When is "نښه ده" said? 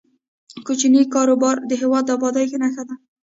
2.61-2.95